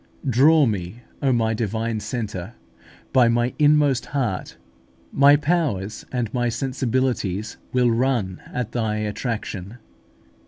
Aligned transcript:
4). 0.23 0.31
Draw 0.31 0.65
me, 0.65 1.01
O 1.21 1.31
my 1.31 1.53
Divine 1.53 1.99
Centre, 1.99 2.55
by 3.13 3.27
my 3.27 3.53
inmost 3.59 4.07
heart: 4.07 4.57
my 5.11 5.35
powers 5.35 6.07
and 6.11 6.33
my 6.33 6.49
sensibilities 6.49 7.57
will 7.71 7.91
run 7.91 8.41
at 8.51 8.71
Thy 8.71 8.95
attraction! 8.95 9.77